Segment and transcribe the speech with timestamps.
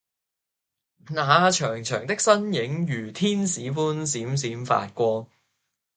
[1.11, 5.27] 那長長的身影如天使般閃閃發光